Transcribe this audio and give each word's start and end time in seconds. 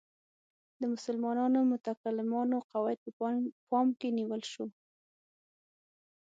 د 0.79 0.81
مسلمانو 0.93 1.59
متکلمانو 1.71 2.57
قواعد 2.71 2.99
په 3.03 3.11
پام 3.69 3.87
کې 3.99 4.09
نیول 4.17 4.41
شو. 4.51 4.65